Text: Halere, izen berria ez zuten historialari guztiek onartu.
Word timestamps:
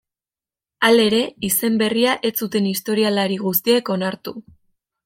Halere, 0.87 1.19
izen 1.49 1.77
berria 1.83 2.17
ez 2.31 2.33
zuten 2.43 2.71
historialari 2.73 3.39
guztiek 3.47 3.95
onartu. 3.99 4.37